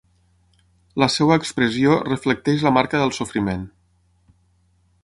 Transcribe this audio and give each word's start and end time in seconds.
La 1.03 1.09
seva 1.15 1.37
expressió 1.41 1.99
reflecteix 2.09 2.67
la 2.69 2.73
marca 2.79 3.05
del 3.05 3.17
sofriment. 3.21 3.71